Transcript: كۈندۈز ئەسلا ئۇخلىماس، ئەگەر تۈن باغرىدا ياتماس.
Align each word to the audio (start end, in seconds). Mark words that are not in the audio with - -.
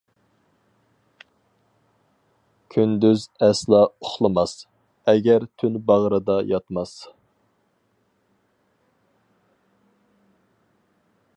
كۈندۈز 2.75 3.25
ئەسلا 3.47 3.81
ئۇخلىماس، 3.89 4.55
ئەگەر 5.13 5.45
تۈن 5.63 5.77
باغرىدا 5.91 6.39
ياتماس. 6.53 6.95